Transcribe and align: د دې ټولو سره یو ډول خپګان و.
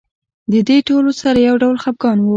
د 0.51 0.53
دې 0.67 0.77
ټولو 0.87 1.11
سره 1.21 1.37
یو 1.47 1.55
ډول 1.63 1.75
خپګان 1.83 2.17
و. 2.21 2.25